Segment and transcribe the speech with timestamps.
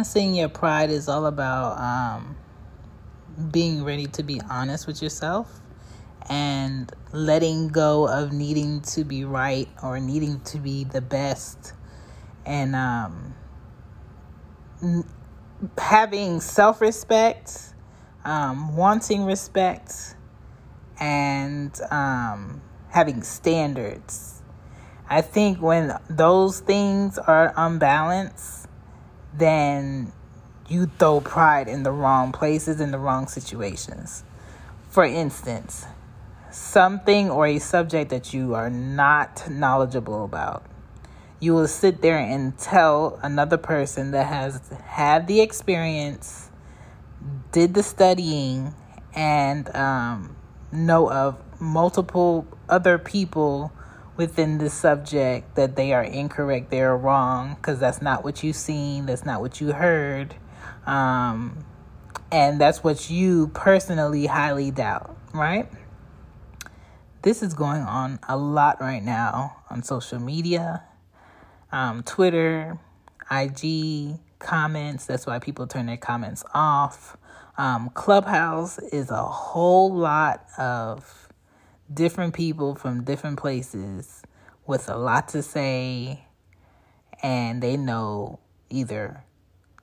[0.00, 2.34] balancing your pride is all about um,
[3.52, 5.60] being ready to be honest with yourself
[6.30, 11.74] and letting go of needing to be right or needing to be the best
[12.46, 13.34] and um,
[15.76, 17.74] having self respect,
[18.24, 20.16] um, wanting respect,
[20.98, 24.40] and um, having standards.
[25.10, 28.69] I think when those things are unbalanced,
[29.34, 30.12] then
[30.68, 34.24] you throw pride in the wrong places, in the wrong situations.
[34.88, 35.86] For instance,
[36.50, 40.64] something or a subject that you are not knowledgeable about
[41.40, 46.50] you will sit there and tell another person that has had the experience,
[47.50, 48.74] did the studying,
[49.14, 50.36] and um,
[50.70, 53.72] know of multiple other people
[54.20, 58.56] within this subject that they are incorrect, they are wrong, because that's not what you've
[58.56, 60.36] seen, that's not what you heard,
[60.86, 61.64] um,
[62.30, 65.70] and that's what you personally highly doubt, right?
[67.22, 70.84] This is going on a lot right now on social media
[71.72, 72.78] um, Twitter,
[73.30, 75.06] IG, comments.
[75.06, 77.16] That's why people turn their comments off.
[77.58, 81.19] Um, Clubhouse is a whole lot of
[81.92, 84.22] different people from different places
[84.66, 86.24] with a lot to say,
[87.22, 88.38] and they know
[88.68, 89.24] either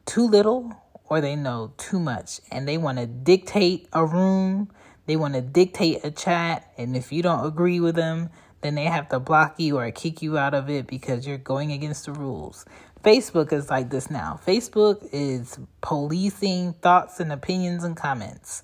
[0.05, 0.73] too little
[1.09, 4.69] or they know too much, and they want to dictate a room,
[5.05, 8.29] they want to dictate a chat, and if you don't agree with them,
[8.61, 11.71] then they have to block you or kick you out of it because you're going
[11.71, 12.65] against the rules.
[13.03, 14.39] Facebook is like this now.
[14.45, 18.63] Facebook is policing thoughts and opinions and comments.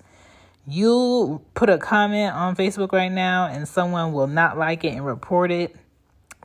[0.66, 5.04] You put a comment on Facebook right now and someone will not like it and
[5.04, 5.76] report it,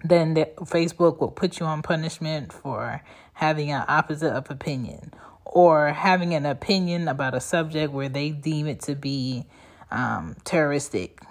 [0.04, 3.02] then the, Facebook will put you on punishment for
[3.34, 5.14] having an opposite of opinion
[5.46, 9.46] or having an opinion about a subject where they deem it to be
[9.92, 11.22] um, terroristic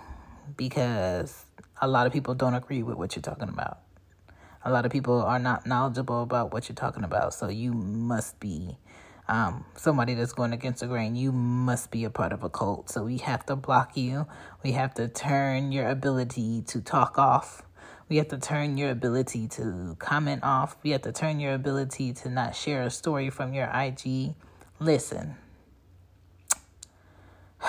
[0.56, 1.47] because
[1.81, 3.78] a lot of people don't agree with what you're talking about.
[4.65, 7.32] A lot of people are not knowledgeable about what you're talking about.
[7.32, 8.77] So you must be
[9.28, 11.15] um, somebody that's going against the grain.
[11.15, 12.89] You must be a part of a cult.
[12.91, 14.27] So we have to block you.
[14.62, 17.62] We have to turn your ability to talk off.
[18.09, 20.78] We have to turn your ability to comment off.
[20.83, 24.34] We have to turn your ability to not share a story from your IG.
[24.81, 25.37] Listen.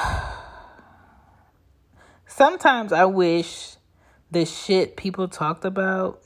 [2.27, 3.75] Sometimes I wish
[4.31, 6.21] the shit people talked about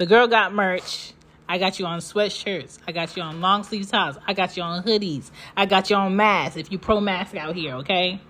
[0.00, 1.12] the girl got merch
[1.46, 2.78] I got you on sweatshirts.
[2.86, 4.16] I got you on long sleeve tops.
[4.24, 5.32] I got you on hoodies.
[5.56, 8.20] I got you on masks if you pro mask out here, okay?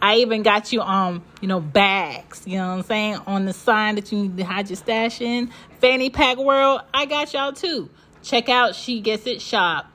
[0.00, 3.16] I even got you on, you know, bags, you know what I'm saying?
[3.26, 5.50] On the sign that you need to hide your stash in.
[5.78, 7.90] Fanny Pack World, I got y'all too.
[8.22, 9.92] Check out She Gets It Shop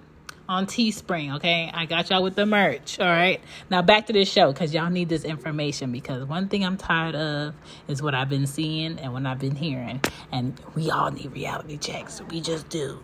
[0.47, 1.72] on Teespring, okay?
[1.73, 3.41] I got y'all with the merch, all right?
[3.69, 7.16] Now back to this show because y'all need this information because one thing I'm tired
[7.16, 7.56] of
[7.88, 10.01] is what I've been seeing and what I've been hearing.
[10.31, 12.22] And we all need reality checks.
[12.29, 13.03] We just do.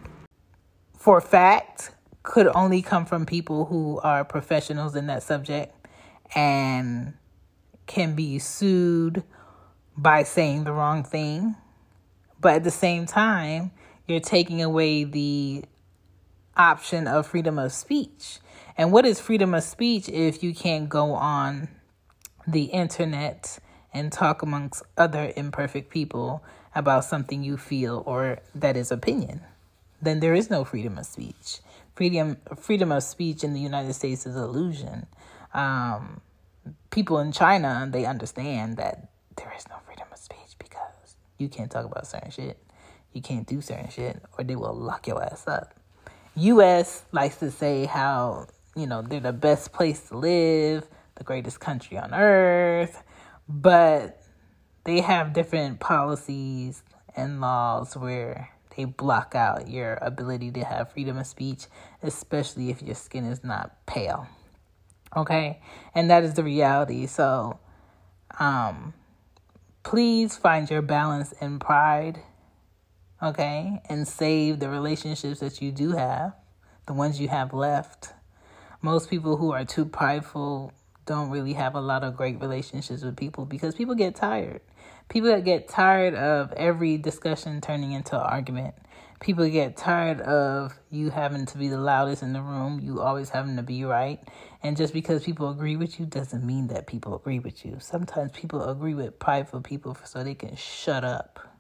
[0.97, 1.91] For fact,
[2.24, 5.75] could only come from people who are professionals in that subject
[6.35, 7.13] and
[7.88, 9.23] can be sued
[9.97, 11.56] by saying the wrong thing.
[12.40, 13.72] But at the same time,
[14.08, 15.66] you're taking away the
[16.61, 18.38] option of freedom of speech.
[18.77, 21.69] And what is freedom of speech if you can't go on
[22.47, 23.57] the internet
[23.94, 26.44] and talk amongst other imperfect people
[26.75, 29.41] about something you feel or that is opinion?
[30.01, 31.59] Then there is no freedom of speech.
[31.95, 35.07] Freedom freedom of speech in the United States is illusion.
[35.53, 36.22] Um,
[36.91, 41.72] people in China they understand that there is no freedom of speech because you can't
[41.72, 42.57] talk about certain shit,
[43.13, 45.81] you can't do certain shit, or they will lock your ass up.
[46.36, 51.59] US likes to say how, you know, they're the best place to live, the greatest
[51.59, 53.03] country on earth,
[53.47, 54.22] but
[54.85, 56.84] they have different policies
[57.16, 61.66] and laws where they block out your ability to have freedom of speech,
[62.02, 64.28] especially if your skin is not pale.
[65.16, 65.61] Okay?
[65.94, 67.05] And that is the reality.
[67.05, 67.59] So,
[68.40, 68.94] um,
[69.84, 72.22] please find your balance and pride
[73.22, 76.34] okay, and save the relationships that you do have,
[76.88, 78.14] the ones you have left.
[78.82, 80.73] Most people who are too prideful
[81.06, 84.62] don't really have a lot of great relationships with people because people get tired.
[85.09, 88.76] People get tired of every discussion turning into an argument.
[89.20, 93.29] People get tired of you having to be the loudest in the room, you always
[93.29, 94.20] having to be right.
[94.64, 97.78] And just because people agree with you doesn't mean that people agree with you.
[97.79, 101.51] Sometimes people agree with prideful people so they can shut up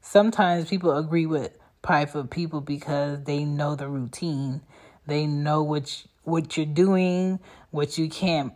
[0.00, 4.62] sometimes people agree with prideful people because they know the routine.
[5.06, 7.40] They know what what you're doing,
[7.70, 8.52] what you can't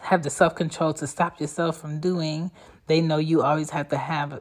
[0.00, 2.50] have the self control to stop yourself from doing.
[2.86, 4.40] They know you always have to have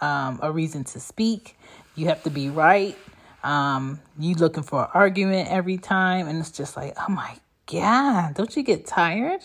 [0.00, 1.56] um, a reason to speak.
[1.94, 2.96] You have to be right.
[3.42, 8.34] Um, you looking for an argument every time, and it's just like, oh my god,
[8.34, 9.40] don't you get tired?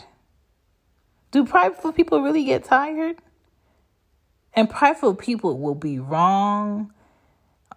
[1.31, 3.17] Do prideful people really get tired?
[4.55, 6.93] And prideful people will be wrong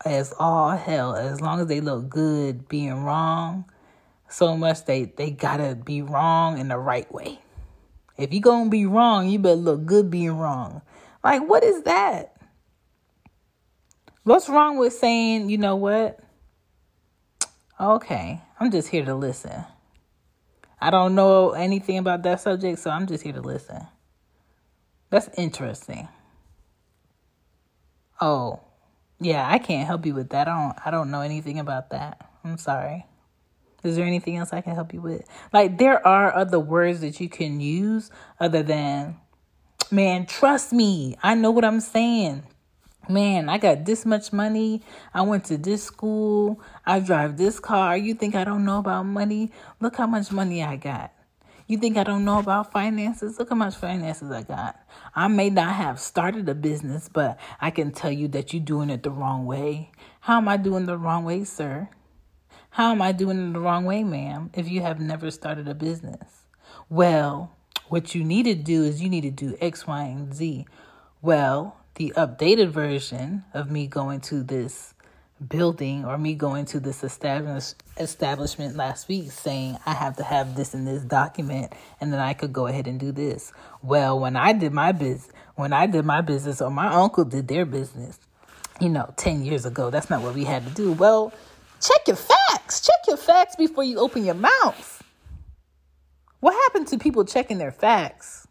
[0.04, 3.64] as all hell as long as they look good being wrong.
[4.28, 7.40] So much they they gotta be wrong in the right way.
[8.16, 10.82] If you gonna be wrong, you better look good being wrong.
[11.25, 12.36] Like what is that?
[14.22, 16.20] What's wrong with saying, you know what?
[17.81, 19.64] Okay, I'm just here to listen.
[20.81, 23.86] I don't know anything about that subject, so I'm just here to listen.
[25.10, 26.08] That's interesting.
[28.20, 28.61] Oh,
[29.20, 30.49] yeah, I can't help you with that.
[30.49, 32.31] I don't I don't know anything about that.
[32.44, 33.06] I'm sorry.
[33.85, 35.25] Is there anything else I can help you with?
[35.53, 38.11] Like there are other words that you can use
[38.41, 39.17] other than
[39.91, 41.17] man, trust me.
[41.23, 42.44] I know what I'm saying
[43.09, 44.82] man, I got this much money.
[45.15, 46.61] I went to this school.
[46.85, 47.97] I drive this car.
[47.97, 49.53] You think I don't know about money?
[49.81, 51.12] Look how much money I got.
[51.70, 53.38] You think I don't know about finances?
[53.38, 54.81] Look how much finances I got.
[55.15, 58.88] I may not have started a business, but I can tell you that you're doing
[58.88, 59.93] it the wrong way.
[60.20, 61.91] How am I doing the wrong way, sir?
[62.70, 65.75] How am I doing it the wrong way, ma'am, if you have never started a
[65.75, 66.47] business?
[66.88, 67.55] Well,
[67.88, 70.65] what you need to do is you need to do X, Y, and Z.
[71.20, 74.94] Well, the updated version of me going to this
[75.46, 80.56] building or me going to this establish, establishment last week saying I have to have
[80.56, 83.52] this in this document and then I could go ahead and do this.
[83.82, 87.49] Well, when I did my business, when I did my business or my uncle did
[87.49, 88.19] their business,
[88.81, 90.93] you know, 10 years ago, that's not what we had to do.
[90.93, 91.32] Well,
[91.81, 92.81] check your facts.
[92.81, 95.02] Check your facts before you open your mouth.
[96.41, 98.46] What happened to people checking their facts?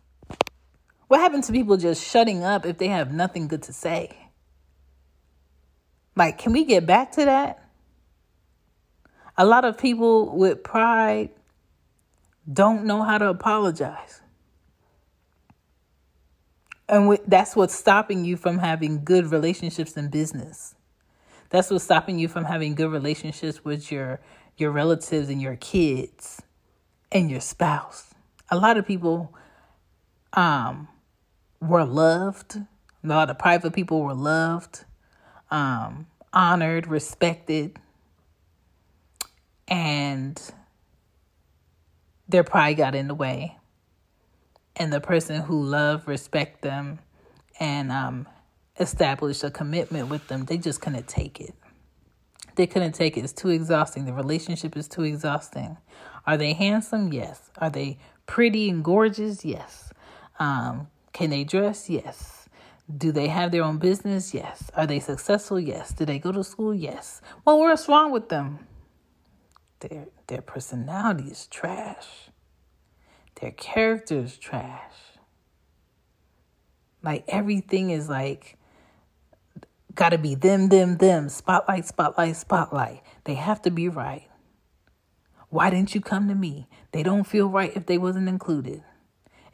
[1.07, 4.26] What happened to people just shutting up if they have nothing good to say?
[6.18, 7.64] Like, can we get back to that?
[9.38, 11.30] A lot of people with pride
[12.52, 14.22] don't know how to apologize.
[16.90, 20.75] And that's what's stopping you from having good relationships in business.
[21.52, 24.19] That's what's stopping you from having good relationships with your
[24.58, 26.42] your relatives and your kids
[27.12, 28.14] and your spouse.
[28.50, 29.36] A lot of people
[30.34, 30.88] um
[31.62, 32.58] were loved.
[33.04, 34.86] A lot of private people were loved,
[35.49, 37.77] um, honored, respected,
[39.67, 40.41] and
[42.27, 43.57] their pride got in the way.
[44.75, 46.99] And the person who loved, respect them,
[47.59, 48.27] and um,
[48.79, 51.55] established a commitment with them, they just couldn't take it.
[52.55, 53.23] They couldn't take it.
[53.23, 54.05] It's too exhausting.
[54.05, 55.77] The relationship is too exhausting.
[56.25, 57.13] Are they handsome?
[57.13, 57.51] Yes.
[57.57, 59.45] Are they pretty and gorgeous?
[59.45, 59.91] Yes.
[60.39, 61.89] Um, can they dress?
[61.89, 62.37] Yes.
[62.95, 64.34] Do they have their own business?
[64.34, 64.72] Yes.
[64.75, 65.60] Are they successful?
[65.60, 65.92] Yes.
[65.94, 66.74] Do they go to school?
[66.74, 67.22] Yes.
[67.45, 68.60] Well, what's wrong with them?
[69.80, 72.30] Their their personality is trash.
[73.42, 74.94] Their character is trash.
[77.04, 78.57] Like everything is like
[79.95, 81.30] gotta be them, them, them.
[81.30, 83.04] Spotlight, spotlight, spotlight.
[83.26, 84.30] They have to be right.
[85.50, 86.68] Why didn't you come to me?
[86.92, 88.83] They don't feel right if they wasn't included.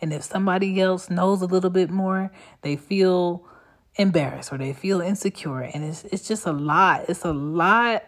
[0.04, 2.30] And if somebody else knows a little bit more,
[2.62, 3.48] they feel
[3.96, 5.62] embarrassed or they feel insecure.
[5.62, 7.06] And it's it's just a lot.
[7.08, 8.04] It's a lot.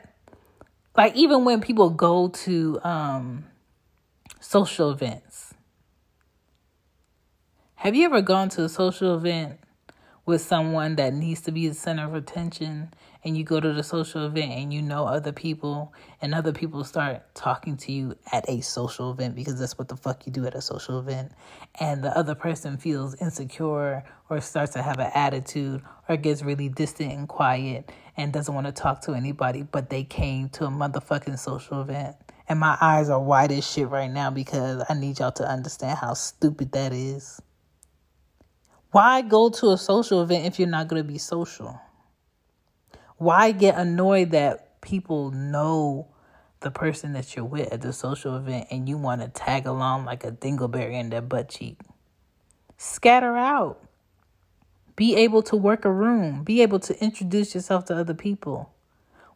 [0.98, 3.46] Like even when people go to um
[4.42, 5.54] social events.
[7.76, 9.60] Have you ever gone to a social event
[10.26, 12.94] with someone that needs to be the center of attention
[13.26, 15.92] and you go to the social event and you know other people
[16.22, 19.98] and other people start talking to you at a social event because that's what the
[19.98, 21.32] fuck you do at a social event
[21.80, 26.70] and the other person feels insecure or starts to have an attitude or gets really
[26.70, 30.70] distant and quiet and doesn't want to talk to anybody but they came to a
[30.70, 32.16] motherfucking social event
[32.48, 35.98] and my eyes are wide as shit right now because I need y'all to understand
[35.98, 37.42] how stupid that is.
[38.92, 41.82] Why go to a social event if you're not going to be social?
[43.18, 46.08] Why get annoyed that people know
[46.60, 50.06] the person that you're with at the social event and you want to tag along
[50.06, 51.80] like a dingleberry in their butt cheek?
[52.78, 53.82] Scatter out.
[54.96, 56.44] Be able to work a room.
[56.44, 58.74] Be able to introduce yourself to other people.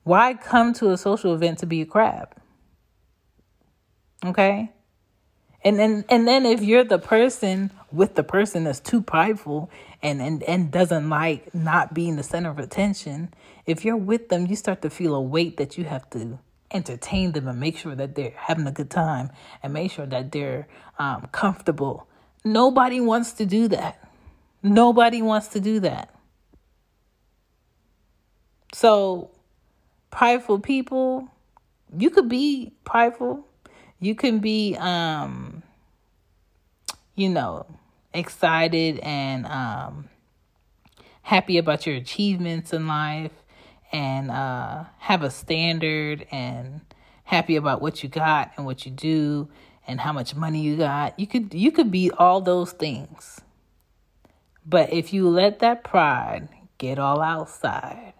[0.03, 2.35] Why come to a social event to be a crab?
[4.25, 4.71] Okay?
[5.63, 9.69] And then and then if you're the person with the person that's too prideful
[10.01, 13.33] and, and, and doesn't like not being the center of attention,
[13.65, 16.39] if you're with them, you start to feel a weight that you have to
[16.71, 19.31] entertain them and make sure that they're having a good time
[19.63, 22.07] and make sure that they're um, comfortable.
[22.45, 24.07] Nobody wants to do that.
[24.61, 26.13] Nobody wants to do that.
[28.73, 29.31] So,
[30.11, 31.27] prideful people,
[31.97, 33.45] you could be prideful.
[33.99, 35.63] You can be, um,
[37.15, 37.65] you know,
[38.13, 40.09] excited and um,
[41.21, 43.31] happy about your achievements in life
[43.91, 46.81] and uh, have a standard and
[47.23, 49.49] happy about what you got and what you do
[49.87, 51.19] and how much money you got.
[51.19, 53.41] You could you could be all those things.
[54.65, 58.13] But if you let that pride get all outside,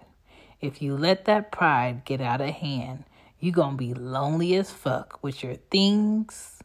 [0.62, 3.06] if you let that pride get out of hand,
[3.40, 6.60] you're going to be lonely as fuck with your things,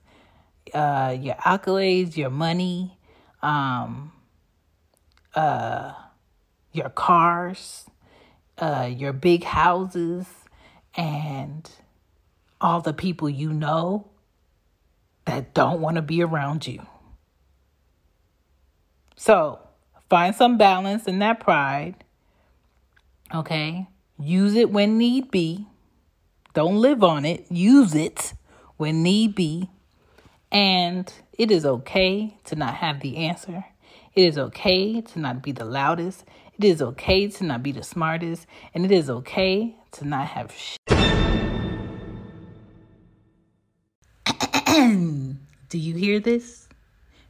[0.72, 2.98] uh, your accolades, your money,
[3.42, 4.12] um,
[5.34, 5.92] uh,
[6.72, 7.86] your cars,
[8.58, 10.26] uh, your big houses,
[10.96, 11.70] and
[12.60, 14.08] all the people you know
[15.26, 16.84] that don't want to be around you.
[19.16, 19.60] So
[20.08, 22.04] find some balance in that pride.
[23.34, 23.86] Okay.
[24.18, 25.66] Use it when need be.
[26.54, 27.50] Don't live on it.
[27.50, 28.34] Use it
[28.76, 29.70] when need be.
[30.52, 33.64] And it is okay to not have the answer.
[34.14, 36.24] It is okay to not be the loudest.
[36.56, 38.46] It is okay to not be the smartest.
[38.72, 40.78] And it is okay to not have shit.
[45.68, 46.68] Do you hear this?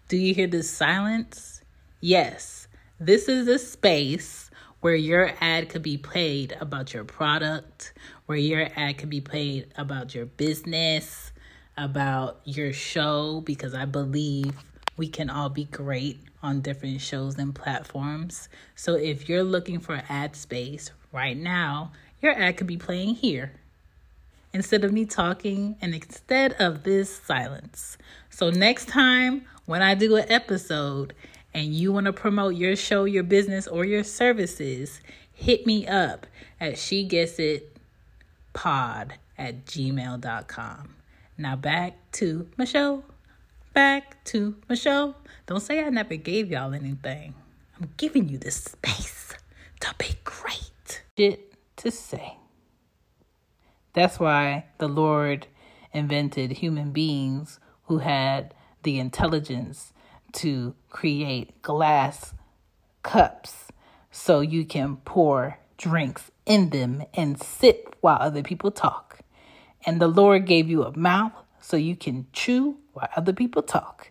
[0.09, 1.63] Do you hear this silence?
[2.03, 2.69] Yes,
[3.01, 4.44] this is a space
[4.85, 7.95] where your ad could be played about your product,
[8.27, 11.33] where your ad could be played about your business,
[11.79, 14.53] about your show because I believe
[14.99, 18.51] we can all be great on different shows and platforms.
[18.75, 23.53] So if you're looking for ad space right now, your ad could be playing here
[24.53, 27.97] instead of me talking and instead of this silence.
[28.29, 31.15] So next time when I do an episode
[31.55, 35.01] and you want to promote your show, your business, or your services,
[35.33, 36.27] hit me up
[36.61, 37.77] at she gets it
[38.53, 40.95] pod at gmail.com.
[41.39, 43.05] Now back to Michelle.
[43.73, 45.17] Back to Michelle.
[45.47, 47.35] Don't say I never gave y'all anything.
[47.77, 49.35] I'm giving you the space
[49.81, 51.03] to be great.
[51.17, 52.39] Shit to say.
[53.93, 55.47] That's why the Lord
[55.93, 59.93] invented human beings who had the intelligence
[60.35, 62.35] to create glass
[63.03, 63.69] cups
[64.11, 69.21] so you can pour drinks in them and sip while other people talk.
[69.87, 74.11] And the Lord gave you a mouth so you can chew while other people talk.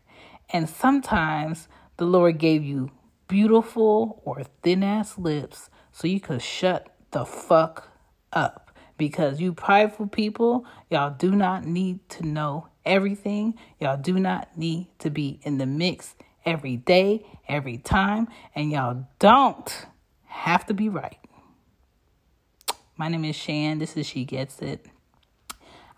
[0.49, 2.91] And sometimes the Lord gave you
[3.27, 7.89] beautiful or thin ass lips so you could shut the fuck
[8.31, 8.71] up.
[8.97, 13.55] Because you prideful people, y'all do not need to know everything.
[13.79, 18.27] Y'all do not need to be in the mix every day, every time.
[18.55, 19.85] And y'all don't
[20.25, 21.17] have to be right.
[22.95, 23.79] My name is Shan.
[23.79, 24.85] This is She Gets It.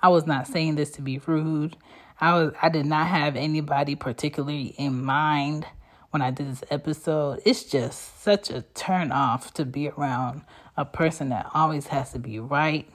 [0.01, 1.77] I was not saying this to be rude.
[2.19, 5.65] I was I did not have anybody particularly in mind
[6.11, 7.41] when I did this episode.
[7.43, 10.43] It's just such a turn off to be around
[10.77, 12.87] a person that always has to be right,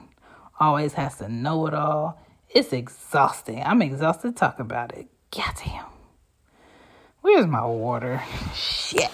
[0.59, 2.19] always has to know it all.
[2.53, 3.63] It's exhausting.
[3.63, 5.07] I'm exhausted to talk about it.
[5.31, 5.85] Goddamn.
[7.21, 8.21] Where's my water?
[8.55, 9.11] Shit.